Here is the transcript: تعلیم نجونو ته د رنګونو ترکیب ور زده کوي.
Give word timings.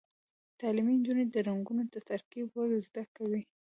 تعلیم 0.59 0.87
نجونو 0.95 1.23
ته 1.27 1.31
د 1.33 1.37
رنګونو 1.47 1.81
ترکیب 2.09 2.47
ور 2.53 2.69
زده 2.87 3.03
کوي. 3.15 3.41